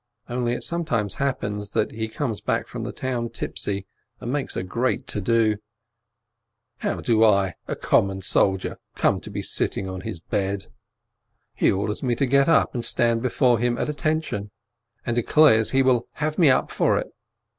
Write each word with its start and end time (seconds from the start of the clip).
Only 0.27 0.53
it 0.53 0.63
sometimes 0.63 1.13
happens 1.21 1.73
that 1.73 1.91
he 1.91 2.07
comes 2.07 2.41
back 2.41 2.65
from 2.67 2.91
town 2.91 3.29
tipsy, 3.29 3.85
and 4.19 4.33
makes 4.33 4.55
a 4.55 4.63
great 4.63 5.05
to 5.09 5.21
do: 5.21 5.57
How 6.77 7.01
do 7.01 7.23
I, 7.23 7.53
a 7.67 7.75
com 7.75 8.07
mon 8.07 8.23
soldier, 8.23 8.79
come 8.95 9.21
to 9.21 9.29
be 9.29 9.43
sitting 9.43 9.87
on 9.87 10.01
his 10.01 10.19
bed? 10.19 10.71
MILITARY 11.53 11.53
SERVICE 11.53 11.59
291 11.59 11.67
He 11.67 11.71
orders 11.71 12.03
me 12.03 12.15
to 12.15 12.25
get 12.25 12.49
up 12.49 12.73
and 12.73 12.83
stand 12.83 13.21
before 13.21 13.59
him 13.59 13.77
"at 13.77 13.89
attention/' 13.89 14.49
and 15.05 15.15
declares 15.15 15.69
he 15.69 15.83
will 15.83 16.07
"have 16.13 16.39
me 16.39 16.49
up" 16.49 16.71
for 16.71 16.97
it. 16.97 17.11